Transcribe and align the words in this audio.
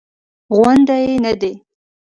غونډ 0.55 0.87
یې 1.01 1.15
نه 1.25 1.33
دی. 1.41 1.53